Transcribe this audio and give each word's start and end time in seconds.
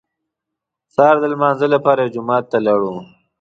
سهار 0.93 1.15
د 1.21 1.25
لمانځه 1.33 1.67
لپاره 1.75 1.99
یو 2.03 2.13
جومات 2.15 2.43
ته 2.51 2.57
لاړو. 2.65 2.91